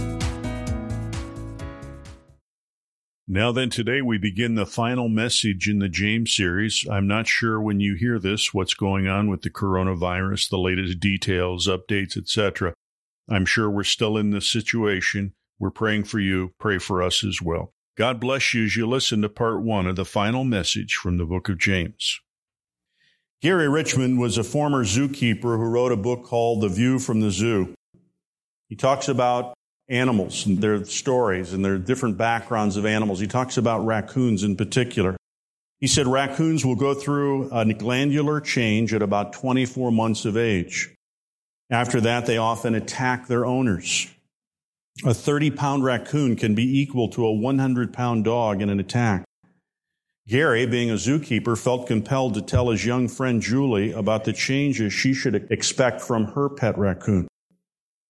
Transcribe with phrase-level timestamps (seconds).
[3.30, 6.86] Now, then, today we begin the final message in the James series.
[6.90, 10.98] I'm not sure when you hear this what's going on with the coronavirus, the latest
[10.98, 12.72] details, updates, etc.
[13.28, 15.34] I'm sure we're still in this situation.
[15.58, 16.54] We're praying for you.
[16.58, 17.74] Pray for us as well.
[17.98, 21.26] God bless you as you listen to part one of the final message from the
[21.26, 22.22] book of James.
[23.42, 27.30] Gary Richmond was a former zookeeper who wrote a book called The View from the
[27.30, 27.74] Zoo.
[28.70, 29.52] He talks about
[29.88, 33.20] animals and their stories and their different backgrounds of animals.
[33.20, 35.16] He talks about raccoons in particular.
[35.80, 40.92] He said raccoons will go through a glandular change at about 24 months of age.
[41.70, 44.08] After that, they often attack their owners.
[45.04, 49.24] A 30 pound raccoon can be equal to a 100 pound dog in an attack.
[50.26, 54.92] Gary, being a zookeeper, felt compelled to tell his young friend Julie about the changes
[54.92, 57.27] she should expect from her pet raccoon.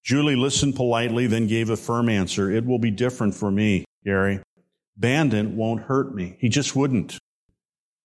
[0.04, 2.50] Julie listened politely, then gave a firm answer.
[2.50, 4.41] It will be different for me, Gary.
[4.96, 6.36] Bandit won't hurt me.
[6.41, 7.18] He just wouldn't.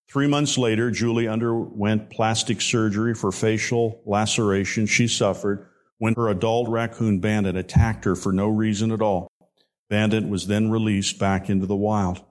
[0.09, 6.69] Three months later, Julie underwent plastic surgery for facial laceration she suffered when her adult
[6.69, 9.27] raccoon Bandit attacked her for no reason at all.
[9.89, 12.23] Bandit was then released back into the wild.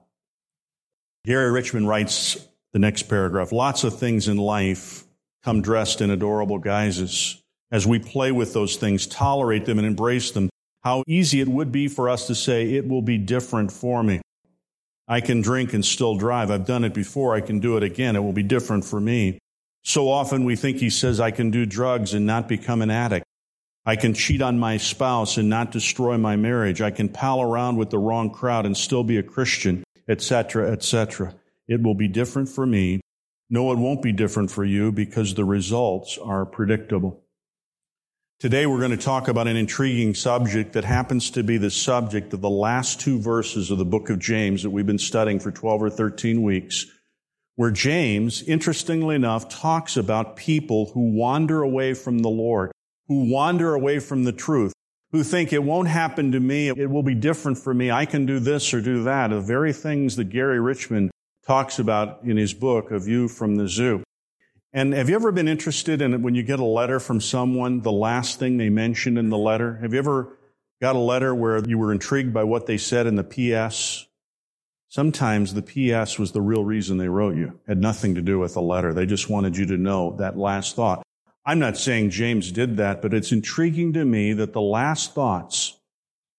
[1.25, 5.03] Gary Richmond writes the next paragraph Lots of things in life
[5.43, 7.42] come dressed in adorable guises
[7.73, 10.47] as we play with those things, tolerate them and embrace them,
[10.83, 14.21] how easy it would be for us to say, it will be different for me.
[15.07, 16.51] I can drink and still drive.
[16.51, 17.33] I've done it before.
[17.33, 18.15] I can do it again.
[18.15, 19.39] It will be different for me.
[19.81, 23.25] So often we think he says, I can do drugs and not become an addict.
[23.85, 26.79] I can cheat on my spouse and not destroy my marriage.
[26.79, 31.33] I can pal around with the wrong crowd and still be a Christian, etc., etc.
[31.67, 33.01] It will be different for me.
[33.49, 37.22] No, it won't be different for you because the results are predictable.
[38.43, 42.33] Today we're going to talk about an intriguing subject that happens to be the subject
[42.33, 45.49] of the last two verses of the book of James that we've been studying for
[45.49, 46.85] 12 or 13 weeks,
[47.55, 52.73] where James, interestingly enough, talks about people who wander away from the Lord,
[53.07, 54.73] who wander away from the truth,
[55.13, 58.25] who think it won't happen to me, it will be different for me, I can
[58.25, 61.11] do this or do that, the very things that Gary Richmond
[61.47, 64.03] talks about in his book, A View from the Zoo.
[64.75, 67.91] And have you ever been interested in when you get a letter from someone, the
[67.91, 69.75] last thing they mentioned in the letter?
[69.75, 70.35] Have you ever
[70.81, 74.07] got a letter where you were intrigued by what they said in the PS?
[74.89, 77.59] Sometimes the PS was the real reason they wrote you.
[77.67, 78.93] It had nothing to do with the letter.
[78.93, 81.03] They just wanted you to know that last thought.
[81.45, 85.79] I'm not saying James did that, but it's intriguing to me that the last thoughts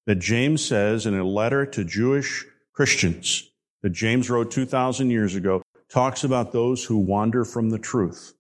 [0.07, 3.49] that James says in a letter to Jewish Christians
[3.83, 8.35] that James wrote 2,000 years ago talks about those who wander from the truth.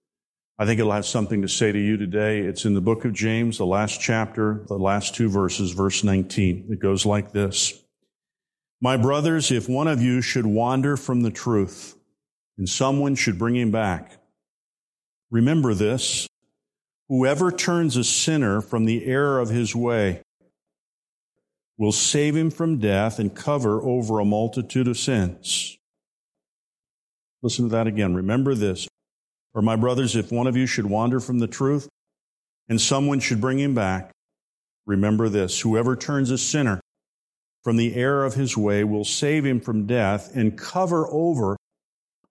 [0.59, 2.41] I think it'll have something to say to you today.
[2.41, 6.69] It's in the book of James, the last chapter, the last two verses, verse 19.
[6.71, 7.85] It goes like this.
[8.81, 11.97] My brothers, if one of you should wander from the truth
[12.57, 14.19] and someone should bring him back,
[15.31, 16.29] remember this.
[17.09, 20.23] Whoever turns a sinner from the error of his way
[21.77, 25.79] will save him from death and cover over a multitude of sins.
[27.45, 28.15] Listen to that again.
[28.15, 28.89] Remember this.
[29.53, 31.91] Or my brothers, if one of you should wander from the truth
[32.71, 34.13] and someone should bring him back,
[34.87, 35.61] remember this.
[35.61, 36.81] Whoever turns a sinner
[37.63, 41.59] from the error of his way will save him from death and cover over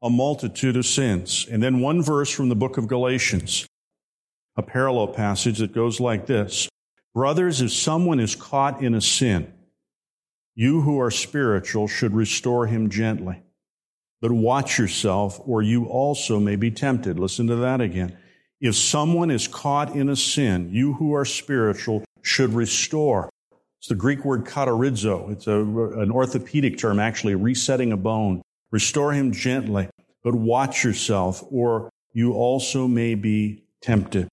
[0.01, 1.45] a multitude of sins.
[1.49, 3.67] And then one verse from the book of Galatians,
[4.57, 6.67] a parallel passage that goes like this.
[7.13, 9.53] Brothers, if someone is caught in a sin,
[10.55, 13.43] you who are spiritual should restore him gently.
[14.23, 17.19] But watch yourself, or you also may be tempted.
[17.19, 18.17] Listen to that again.
[18.61, 23.29] If someone is caught in a sin, you who are spiritual should restore.
[23.79, 25.29] It's the Greek word katartizo.
[25.29, 28.41] It's a, an orthopedic term, actually, resetting a bone.
[28.71, 29.89] Restore him gently,
[30.23, 34.29] but watch yourself, or you also may be tempted.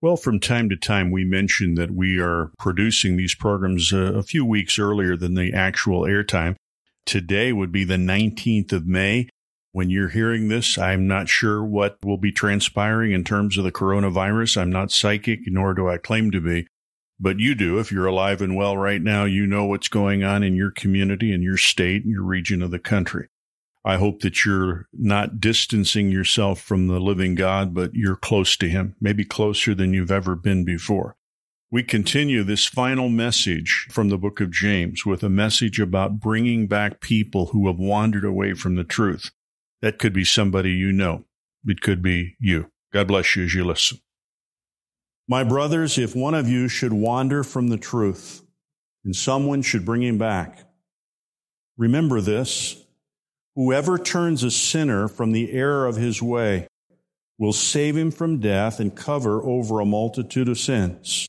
[0.00, 4.22] Well, from time to time, we mention that we are producing these programs uh, a
[4.22, 6.54] few weeks earlier than the actual airtime.
[7.04, 9.28] Today would be the 19th of May.
[9.72, 13.72] When you're hearing this, I'm not sure what will be transpiring in terms of the
[13.72, 14.60] coronavirus.
[14.60, 16.68] I'm not psychic, nor do I claim to be.
[17.18, 17.80] But you do.
[17.80, 21.32] If you're alive and well right now, you know what's going on in your community,
[21.32, 23.26] in your state, in your region of the country.
[23.88, 28.68] I hope that you're not distancing yourself from the living God, but you're close to
[28.68, 31.16] Him, maybe closer than you've ever been before.
[31.70, 36.66] We continue this final message from the book of James with a message about bringing
[36.66, 39.30] back people who have wandered away from the truth.
[39.80, 41.24] That could be somebody you know.
[41.64, 42.70] It could be you.
[42.92, 44.00] God bless you as you listen.
[45.26, 48.42] My brothers, if one of you should wander from the truth
[49.02, 50.68] and someone should bring him back,
[51.78, 52.84] remember this
[53.58, 56.68] Whoever turns a sinner from the error of his way
[57.38, 61.26] will save him from death and cover over a multitude of sins.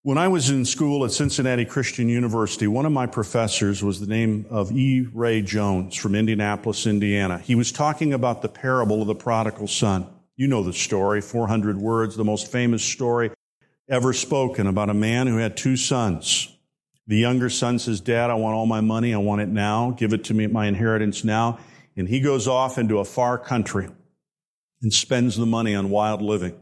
[0.00, 4.06] When I was in school at Cincinnati Christian University, one of my professors was the
[4.06, 5.06] name of E.
[5.12, 7.36] Ray Jones from Indianapolis, Indiana.
[7.36, 10.06] He was talking about the parable of the prodigal son.
[10.36, 13.30] You know the story, 400 words, the most famous story
[13.90, 16.57] ever spoken about a man who had two sons.
[17.08, 19.14] The younger son says, Dad, I want all my money.
[19.14, 19.92] I want it now.
[19.92, 21.58] Give it to me, my inheritance now.
[21.96, 23.88] And he goes off into a far country
[24.82, 26.54] and spends the money on wild living.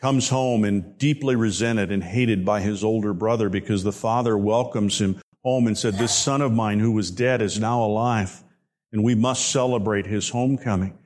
[0.00, 5.00] Comes home and deeply resented and hated by his older brother because the father welcomes
[5.00, 8.44] him home and said, This son of mine who was dead is now alive,
[8.92, 10.96] and we must celebrate his homecoming.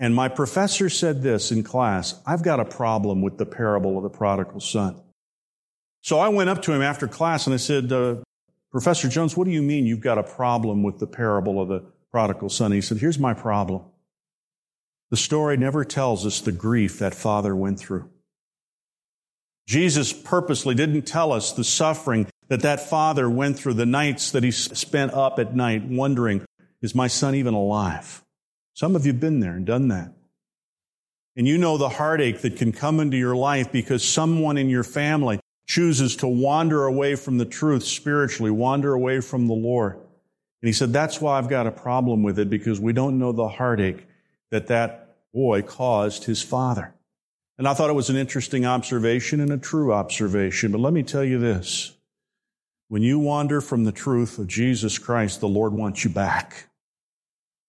[0.00, 4.02] And my professor said this in class I've got a problem with the parable of
[4.02, 5.00] the prodigal son.
[6.02, 8.16] So I went up to him after class and I said, uh,
[8.70, 11.84] Professor Jones, what do you mean you've got a problem with the parable of the
[12.10, 12.72] prodigal son?
[12.72, 13.82] He said, Here's my problem.
[15.10, 18.08] The story never tells us the grief that father went through.
[19.66, 24.42] Jesus purposely didn't tell us the suffering that that father went through, the nights that
[24.42, 26.44] he spent up at night wondering,
[26.80, 28.22] is my son even alive?
[28.74, 30.12] Some of you have been there and done that.
[31.36, 34.84] And you know the heartache that can come into your life because someone in your
[34.84, 35.39] family
[35.70, 39.94] chooses to wander away from the truth spiritually, wander away from the Lord.
[39.94, 43.30] And he said, that's why I've got a problem with it because we don't know
[43.30, 44.04] the heartache
[44.50, 46.92] that that boy caused his father.
[47.56, 50.72] And I thought it was an interesting observation and a true observation.
[50.72, 51.92] But let me tell you this.
[52.88, 56.66] When you wander from the truth of Jesus Christ, the Lord wants you back.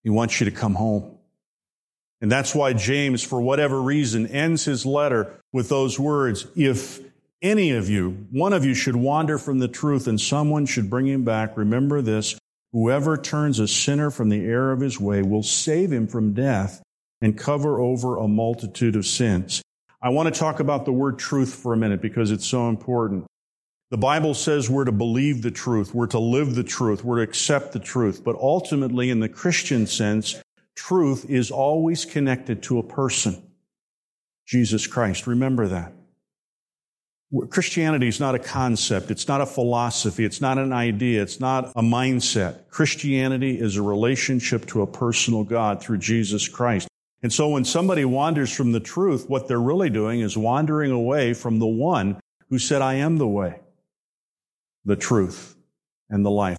[0.03, 1.19] He wants you to come home.
[2.19, 7.10] And that's why James, for whatever reason, ends his letter with those words, if
[7.41, 11.07] any of you, one of you should wander from the truth and someone should bring
[11.07, 12.37] him back, remember this
[12.71, 16.81] whoever turns a sinner from the error of his way will save him from death
[17.21, 19.61] and cover over a multitude of sins.
[20.01, 23.25] I want to talk about the word truth for a minute because it's so important.
[23.91, 27.23] The Bible says we're to believe the truth, we're to live the truth, we're to
[27.23, 28.23] accept the truth.
[28.23, 30.41] But ultimately, in the Christian sense,
[30.75, 33.43] truth is always connected to a person
[34.47, 35.27] Jesus Christ.
[35.27, 35.93] Remember that.
[37.49, 39.09] Christianity is not a concept.
[39.09, 40.25] It's not a philosophy.
[40.25, 41.21] It's not an idea.
[41.21, 42.67] It's not a mindset.
[42.69, 46.89] Christianity is a relationship to a personal God through Jesus Christ.
[47.23, 51.33] And so when somebody wanders from the truth, what they're really doing is wandering away
[51.33, 52.19] from the one
[52.49, 53.59] who said, I am the way,
[54.83, 55.55] the truth,
[56.09, 56.57] and the life.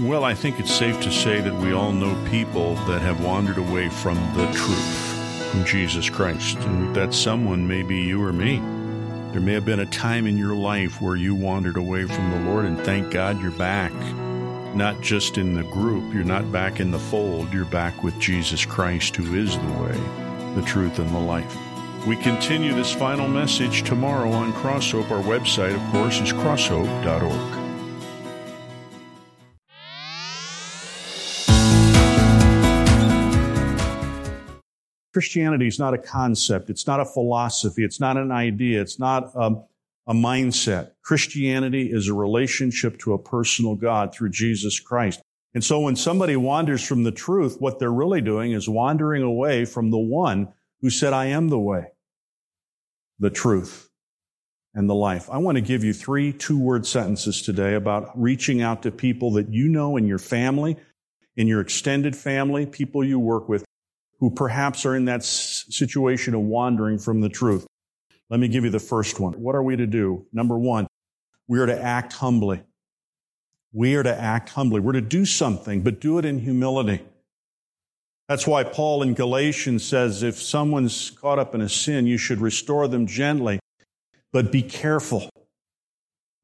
[0.00, 3.58] Well, I think it's safe to say that we all know people that have wandered
[3.58, 6.58] away from the truth, from Jesus Christ.
[6.58, 8.60] And that someone may be you or me.
[9.32, 12.50] There may have been a time in your life where you wandered away from the
[12.50, 13.92] Lord, and thank God you're back.
[14.74, 18.64] Not just in the group, you're not back in the fold, you're back with Jesus
[18.64, 21.56] Christ, who is the way, the truth, and the life.
[22.08, 25.12] We continue this final message tomorrow on Crosshope.
[25.12, 27.59] Our website, of course, is crosshope.org.
[35.12, 36.70] Christianity is not a concept.
[36.70, 37.84] It's not a philosophy.
[37.84, 38.80] It's not an idea.
[38.80, 39.56] It's not a,
[40.06, 40.92] a mindset.
[41.02, 45.20] Christianity is a relationship to a personal God through Jesus Christ.
[45.52, 49.64] And so when somebody wanders from the truth, what they're really doing is wandering away
[49.64, 51.88] from the one who said, I am the way,
[53.18, 53.90] the truth,
[54.74, 55.28] and the life.
[55.28, 59.32] I want to give you three two word sentences today about reaching out to people
[59.32, 60.76] that you know in your family,
[61.36, 63.64] in your extended family, people you work with
[64.20, 67.66] who perhaps are in that situation of wandering from the truth.
[68.28, 69.32] Let me give you the first one.
[69.32, 70.26] What are we to do?
[70.32, 70.86] Number one,
[71.48, 72.62] we are to act humbly.
[73.72, 74.80] We are to act humbly.
[74.80, 77.02] We're to do something, but do it in humility.
[78.28, 82.40] That's why Paul in Galatians says if someone's caught up in a sin, you should
[82.40, 83.58] restore them gently,
[84.32, 85.28] but be careful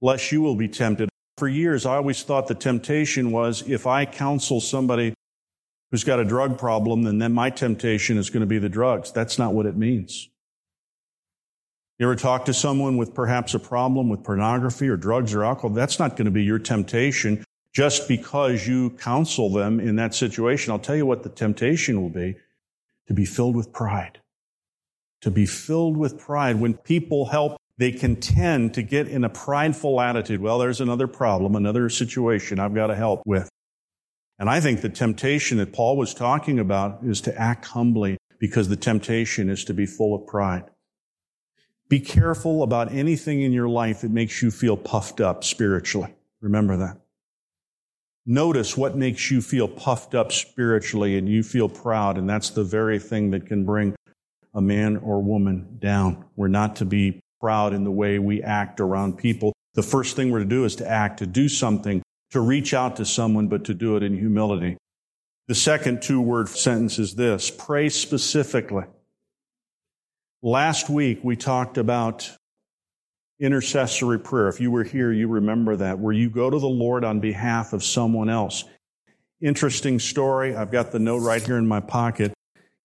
[0.00, 1.08] lest you will be tempted.
[1.36, 5.14] For years, I always thought the temptation was if I counsel somebody
[5.90, 9.12] who's got a drug problem, then, then my temptation is going to be the drugs.
[9.12, 10.28] That's not what it means.
[11.98, 15.70] You ever talk to someone with perhaps a problem with pornography or drugs or alcohol?
[15.70, 17.44] That's not going to be your temptation.
[17.76, 20.72] just because you counsel them in that situation.
[20.72, 22.36] I'll tell you what the temptation will be
[23.06, 24.18] to be filled with pride.
[25.20, 26.58] To be filled with pride.
[26.58, 30.40] When people help, they can tend to get in a prideful attitude.
[30.40, 33.50] Well, there's another problem, another situation I've got to help with.
[34.38, 38.68] And I think the temptation that Paul was talking about is to act humbly because
[38.68, 40.64] the temptation is to be full of pride.
[41.88, 46.14] Be careful about anything in your life that makes you feel puffed up spiritually.
[46.40, 46.98] Remember that.
[48.26, 52.64] Notice what makes you feel puffed up spiritually and you feel proud, and that's the
[52.64, 53.94] very thing that can bring
[54.52, 56.24] a man or woman down.
[56.34, 59.52] We're not to be proud in the way we act around people.
[59.74, 62.02] The first thing we're to do is to act, to do something,
[62.36, 64.76] to reach out to someone, but to do it in humility.
[65.48, 68.84] The second two word sentence is this pray specifically.
[70.42, 72.30] Last week we talked about
[73.40, 74.48] intercessory prayer.
[74.48, 77.72] If you were here, you remember that, where you go to the Lord on behalf
[77.72, 78.64] of someone else.
[79.40, 80.54] Interesting story.
[80.54, 82.34] I've got the note right here in my pocket.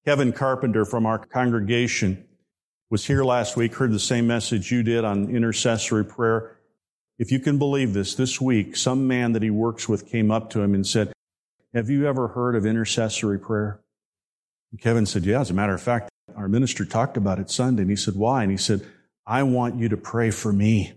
[0.06, 2.26] Kevin Carpenter from our congregation
[2.90, 6.56] was here last week, heard the same message you did on intercessory prayer.
[7.22, 10.50] If you can believe this, this week, some man that he works with came up
[10.50, 11.14] to him and said,
[11.72, 13.80] Have you ever heard of intercessory prayer?
[14.72, 17.84] And Kevin said, Yeah, as a matter of fact, our minister talked about it Sunday.
[17.84, 18.42] And he said, Why?
[18.42, 18.84] And he said,
[19.28, 20.94] I want you to pray for me.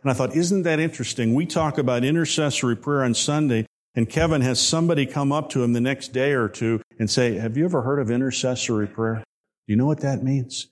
[0.00, 1.34] And I thought, isn't that interesting?
[1.34, 5.74] We talk about intercessory prayer on Sunday, and Kevin has somebody come up to him
[5.74, 9.16] the next day or two and say, Have you ever heard of intercessory prayer?
[9.16, 10.68] Do you know what that means?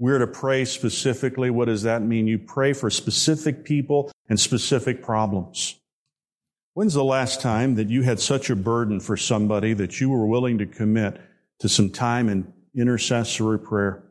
[0.00, 1.48] We're to pray specifically.
[1.48, 2.26] What does that mean?
[2.26, 5.76] You pray for specific people and specific problems.
[6.74, 10.26] When's the last time that you had such a burden for somebody that you were
[10.26, 11.20] willing to commit
[11.60, 14.04] to some time in intercessory prayer?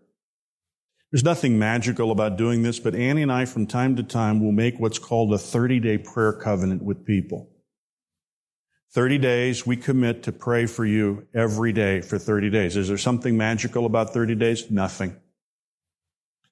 [1.11, 4.51] There's nothing magical about doing this, but Annie and I, from time to time, will
[4.51, 7.49] make what's called a 30 day prayer covenant with people.
[8.93, 12.75] 30 days, we commit to pray for you every day for 30 days.
[12.75, 14.69] Is there something magical about 30 days?
[14.69, 15.15] Nothing.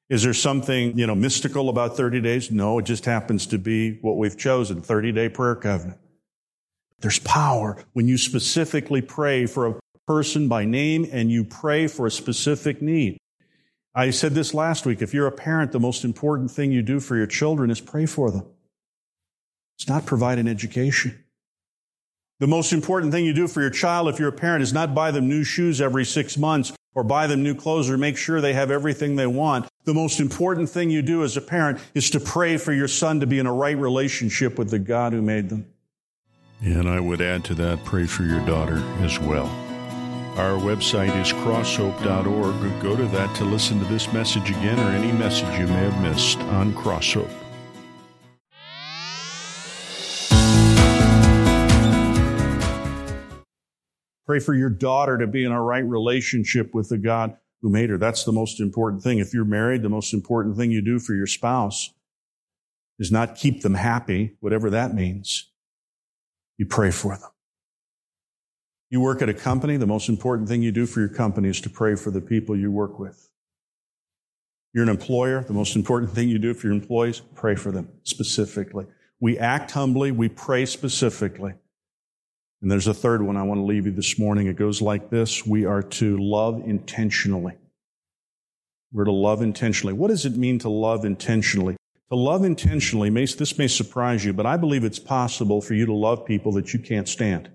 [0.10, 2.52] Is there something, you know, mystical about 30 days?
[2.52, 6.00] No, it just happens to be what we've chosen, 30 day prayer covenant.
[7.00, 9.76] There's power when you specifically pray for a
[10.08, 13.18] person by name and you pray for a specific need.
[13.96, 15.02] I said this last week.
[15.02, 18.06] If you're a parent, the most important thing you do for your children is pray
[18.06, 18.46] for them.
[19.78, 21.25] It's not provide an education.
[22.40, 24.94] The most important thing you do for your child, if you're a parent, is not
[24.94, 28.42] buy them new shoes every six months or buy them new clothes or make sure
[28.42, 29.68] they have everything they want.
[29.86, 33.22] The most important thing you do as a parent is to pray for your son
[33.22, 35.68] to be in a right relationship with the God who made them.
[36.62, 39.48] And I would add to that, pray for your daughter as well.
[40.36, 42.84] Our website is crosshope.org.
[42.84, 46.02] Go to that to listen to this message again or any message you may have
[46.02, 47.45] missed on Crosshope.
[54.26, 57.90] Pray for your daughter to be in a right relationship with the God who made
[57.90, 57.98] her.
[57.98, 59.20] That's the most important thing.
[59.20, 61.92] If you're married, the most important thing you do for your spouse
[62.98, 65.52] is not keep them happy, whatever that means.
[66.58, 67.30] You pray for them.
[68.90, 71.60] You work at a company, the most important thing you do for your company is
[71.62, 73.30] to pray for the people you work with.
[74.74, 77.90] You're an employer, the most important thing you do for your employees, pray for them
[78.04, 78.86] specifically.
[79.20, 81.54] We act humbly, we pray specifically.
[82.66, 84.48] And there's a third one I want to leave you this morning.
[84.48, 87.54] It goes like this We are to love intentionally.
[88.92, 89.94] We're to love intentionally.
[89.94, 91.78] What does it mean to love intentionally?
[92.10, 95.86] To love intentionally, may, this may surprise you, but I believe it's possible for you
[95.86, 97.52] to love people that you can't stand.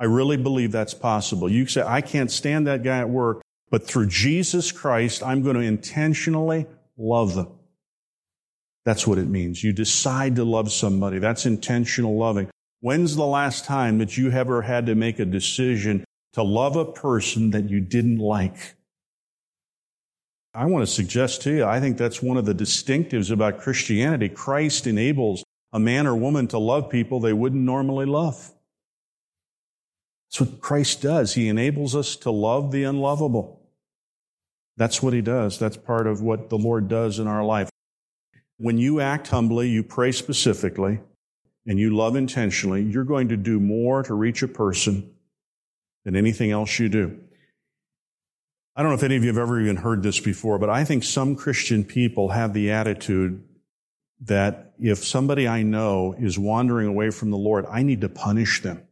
[0.00, 1.48] I really believe that's possible.
[1.48, 5.54] You say, I can't stand that guy at work, but through Jesus Christ, I'm going
[5.54, 6.66] to intentionally
[6.98, 7.52] love them.
[8.84, 9.62] That's what it means.
[9.62, 11.20] You decide to love somebody.
[11.20, 12.50] That's intentional loving.
[12.84, 16.84] When's the last time that you ever had to make a decision to love a
[16.84, 18.74] person that you didn't like?
[20.52, 24.28] I want to suggest to you, I think that's one of the distinctives about Christianity.
[24.28, 28.52] Christ enables a man or woman to love people they wouldn't normally love.
[30.28, 31.32] That's what Christ does.
[31.32, 33.62] He enables us to love the unlovable.
[34.76, 35.58] That's what he does.
[35.58, 37.70] That's part of what the Lord does in our life.
[38.58, 41.00] When you act humbly, you pray specifically,
[41.66, 45.14] and you love intentionally, you're going to do more to reach a person
[46.04, 47.18] than anything else you do.
[48.76, 50.84] I don't know if any of you have ever even heard this before, but I
[50.84, 53.42] think some Christian people have the attitude
[54.22, 58.62] that if somebody I know is wandering away from the Lord, I need to punish
[58.62, 58.82] them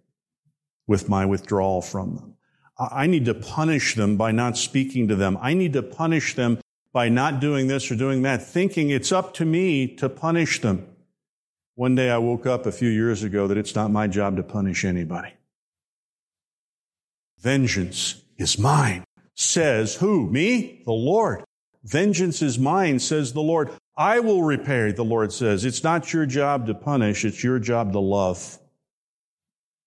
[0.87, 2.37] with my withdrawal from them.
[2.79, 5.39] I need to punish them by not speaking to them.
[5.41, 6.59] I need to punish them
[6.93, 10.87] by not doing this or doing that, thinking it's up to me to punish them.
[11.83, 14.45] One day I woke up a few years ago that it's not my job to
[14.45, 15.35] punish anybody.
[17.41, 19.03] Vengeance is mine,
[19.35, 20.31] says who?
[20.31, 20.81] Me?
[20.85, 21.43] The Lord.
[21.83, 23.73] Vengeance is mine, says the Lord.
[23.97, 25.65] I will repay, the Lord says.
[25.65, 28.61] It's not your job to punish, it's your job to love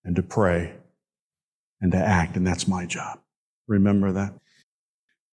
[0.04, 0.74] and to pray
[1.80, 3.20] and to act, and that's my job.
[3.68, 4.34] Remember that?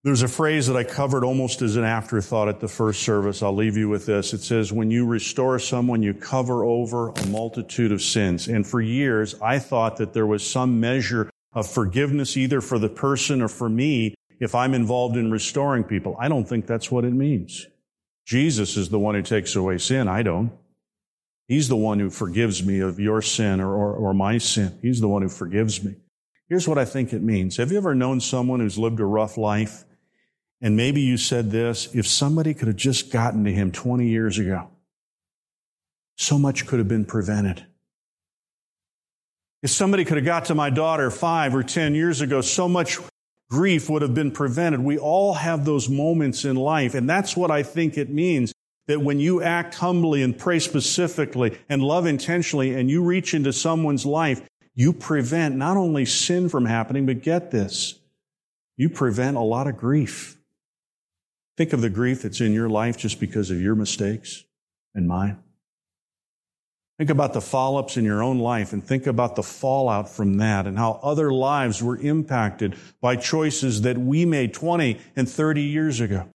[0.03, 3.41] There's a phrase that I covered almost as an afterthought at the first service.
[3.41, 4.33] I'll leave you with this.
[4.33, 8.49] It says, when you restore someone, you cover over a multitude of sins.
[8.49, 12.89] And for years, I thought that there was some measure of forgiveness either for the
[12.89, 16.17] person or for me if I'm involved in restoring people.
[16.19, 17.65] I don't think that's what it means.
[18.25, 20.09] Jesus is the one who takes away sin.
[20.09, 20.51] I don't.
[21.47, 24.77] He's the one who forgives me of your sin or, or, or my sin.
[24.81, 25.95] He's the one who forgives me.
[26.49, 27.55] Here's what I think it means.
[27.55, 29.85] Have you ever known someone who's lived a rough life
[30.63, 34.39] and maybe you said this, if somebody could have just gotten to him 20 years
[34.39, 34.69] ago,
[36.15, 37.65] so much could have been prevented.
[39.61, 42.97] If somebody could have got to my daughter five or 10 years ago, so much
[43.49, 44.79] grief would have been prevented.
[44.79, 46.95] We all have those moments in life.
[46.95, 48.53] And that's what I think it means
[48.87, 53.51] that when you act humbly and pray specifically and love intentionally and you reach into
[53.51, 54.41] someone's life,
[54.75, 57.99] you prevent not only sin from happening, but get this,
[58.77, 60.37] you prevent a lot of grief.
[61.57, 64.43] Think of the grief that's in your life just because of your mistakes
[64.95, 65.37] and mine.
[66.97, 70.37] Think about the follow ups in your own life and think about the fallout from
[70.37, 75.61] that and how other lives were impacted by choices that we made 20 and 30
[75.61, 76.29] years ago.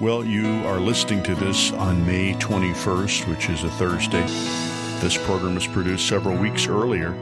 [0.00, 4.22] Well, you are listening to this on May 21st, which is a Thursday.
[5.00, 7.12] This program was produced several weeks earlier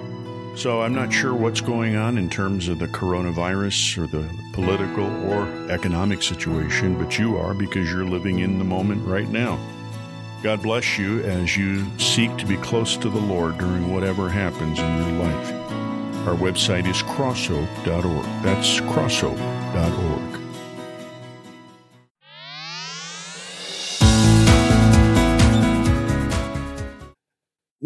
[0.56, 5.04] so I'm not sure what's going on in terms of the coronavirus or the political
[5.30, 9.58] or economic situation, but you are because you're living in the moment right now.
[10.42, 14.78] God bless you as you seek to be close to the Lord during whatever happens
[14.78, 15.52] in your life.
[16.26, 18.42] Our website is crosshope.org.
[18.42, 20.45] That's crosshope.org.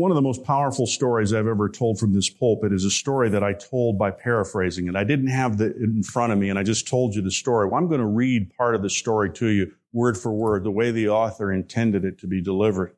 [0.01, 3.29] One of the most powerful stories I've ever told from this pulpit is a story
[3.29, 4.97] that I told by paraphrasing it.
[4.97, 7.67] I didn't have it in front of me and I just told you the story.
[7.67, 10.71] Well, I'm going to read part of the story to you word for word, the
[10.71, 12.97] way the author intended it to be delivered.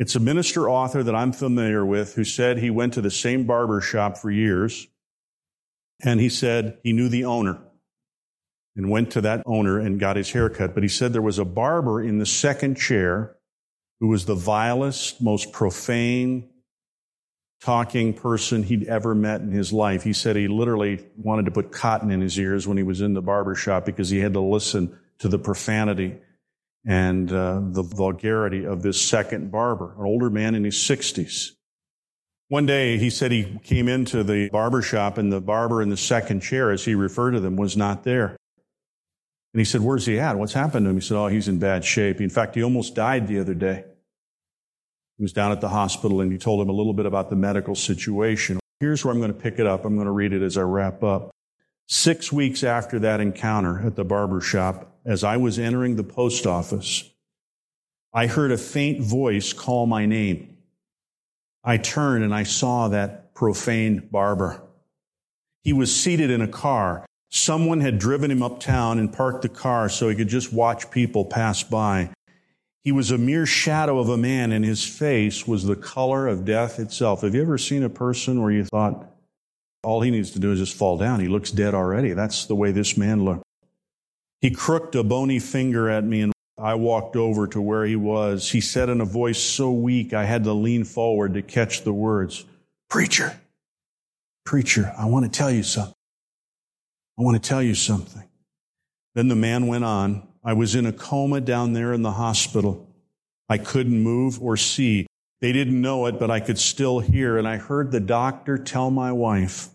[0.00, 3.46] It's a minister author that I'm familiar with who said he went to the same
[3.46, 4.88] barber shop for years
[6.02, 7.60] and he said he knew the owner
[8.74, 10.74] and went to that owner and got his haircut.
[10.74, 13.36] But he said there was a barber in the second chair
[14.00, 16.48] who was the vilest, most profane
[17.60, 20.02] talking person he'd ever met in his life.
[20.04, 23.14] He said he literally wanted to put cotton in his ears when he was in
[23.14, 26.16] the barber shop because he had to listen to the profanity
[26.86, 31.50] and uh, the vulgarity of this second barber, an older man in his 60s.
[32.48, 35.96] One day he said he came into the barber shop and the barber in the
[35.96, 38.37] second chair, as he referred to them, was not there.
[39.58, 40.38] And he said, Where's he at?
[40.38, 40.94] What's happened to him?
[40.94, 42.20] He said, Oh, he's in bad shape.
[42.20, 43.82] In fact, he almost died the other day.
[45.16, 47.34] He was down at the hospital and he told him a little bit about the
[47.34, 48.60] medical situation.
[48.78, 49.84] Here's where I'm going to pick it up.
[49.84, 51.32] I'm going to read it as I wrap up.
[51.88, 56.46] Six weeks after that encounter at the barber shop, as I was entering the post
[56.46, 57.10] office,
[58.14, 60.56] I heard a faint voice call my name.
[61.64, 64.62] I turned and I saw that profane barber.
[65.64, 67.07] He was seated in a car.
[67.30, 71.24] Someone had driven him uptown and parked the car so he could just watch people
[71.24, 72.10] pass by.
[72.84, 76.46] He was a mere shadow of a man, and his face was the color of
[76.46, 77.20] death itself.
[77.20, 79.10] Have you ever seen a person where you thought,
[79.82, 81.20] all he needs to do is just fall down?
[81.20, 82.14] He looks dead already.
[82.14, 83.42] That's the way this man looked.
[84.40, 88.50] He crooked a bony finger at me, and I walked over to where he was.
[88.50, 91.92] He said in a voice so weak I had to lean forward to catch the
[91.92, 92.46] words
[92.88, 93.38] Preacher,
[94.46, 95.97] preacher, I want to tell you something.
[97.18, 98.22] I want to tell you something.
[99.14, 100.28] Then the man went on.
[100.44, 102.88] I was in a coma down there in the hospital.
[103.48, 105.06] I couldn't move or see.
[105.40, 107.36] They didn't know it, but I could still hear.
[107.36, 109.68] And I heard the doctor tell my wife,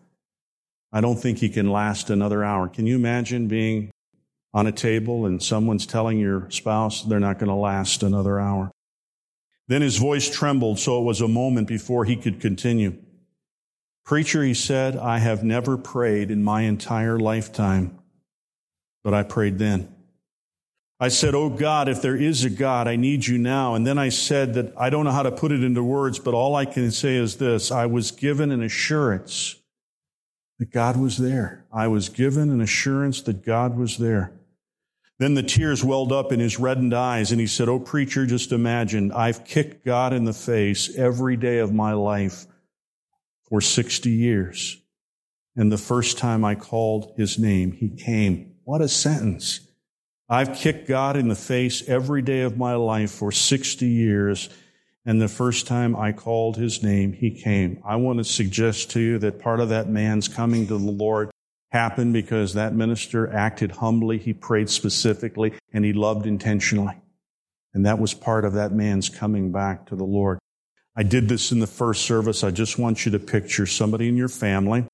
[0.94, 2.70] I don't think he can last another hour.
[2.70, 3.92] Can you imagine being
[4.54, 8.72] on a table and someone's telling your spouse they're not going to last another hour?
[9.68, 13.03] Then his voice trembled, so it was a moment before he could continue.
[14.06, 17.98] Preacher, he said, I have never prayed in my entire lifetime,
[19.04, 19.94] but I prayed then.
[21.00, 23.76] I said, Oh God, if there is a God, I need you now.
[23.76, 26.34] And then I said that I don't know how to put it into words, but
[26.34, 29.56] all I can say is this I was given an assurance
[30.60, 31.66] that God was there.
[31.74, 34.32] I was given an assurance that God was there.
[35.20, 38.52] Then the tears welled up in his reddened eyes, and he said, Oh, preacher, just
[38.52, 42.46] imagine, I've kicked God in the face every day of my life
[43.50, 44.78] for 60 years.
[45.56, 48.56] And the first time I called his name, he came.
[48.64, 49.60] What a sentence.
[50.30, 54.50] I've kicked God in the face every day of my life for 60 years.
[55.06, 57.84] And the first time I called his name, he came.
[57.86, 61.30] I want to suggest to you that part of that man's coming to the Lord
[61.72, 66.96] happened because that minister acted humbly, he prayed specifically, and he loved intentionally.
[67.74, 70.40] And that was part of that man's coming back to the Lord.
[70.96, 72.44] I did this in the first service.
[72.44, 74.86] I just want you to picture somebody in your family,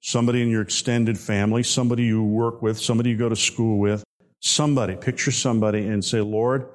[0.00, 4.04] somebody in your extended family, somebody you work with, somebody you go to school with,
[4.40, 6.68] somebody, picture somebody and say, Lord,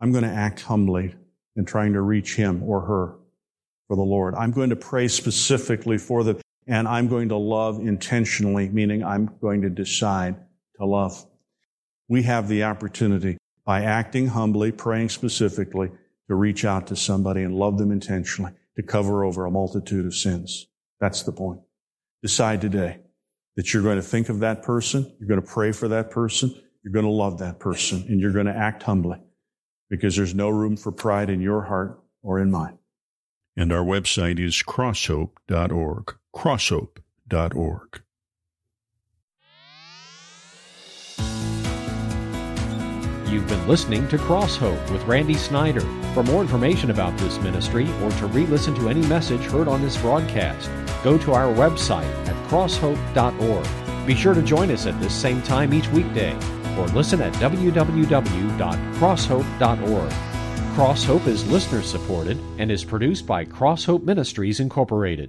[0.00, 1.14] I'm going to act humbly
[1.56, 3.16] in trying to reach him or her
[3.86, 4.34] for the Lord.
[4.34, 9.30] I'm going to pray specifically for them and I'm going to love intentionally, meaning I'm
[9.40, 10.36] going to decide
[10.78, 11.26] to love.
[12.08, 15.90] We have the opportunity by acting humbly, praying specifically,
[16.30, 20.14] to reach out to somebody and love them intentionally, to cover over a multitude of
[20.14, 20.68] sins.
[21.00, 21.60] That's the point.
[22.22, 23.00] Decide today
[23.56, 26.54] that you're going to think of that person, you're going to pray for that person,
[26.84, 29.18] you're going to love that person, and you're going to act humbly
[29.88, 32.78] because there's no room for pride in your heart or in mine.
[33.56, 38.02] And our website is crosshope.org crosshope.org.
[43.30, 45.82] You've been listening to Cross Hope with Randy Snyder.
[46.14, 49.80] For more information about this ministry or to re listen to any message heard on
[49.80, 50.68] this broadcast,
[51.04, 53.68] go to our website at crosshope.org.
[54.04, 56.34] Be sure to join us at this same time each weekday
[56.76, 60.12] or listen at www.crosshope.org.
[60.74, 65.28] Crosshope is listener supported and is produced by Crosshope Ministries Incorporated.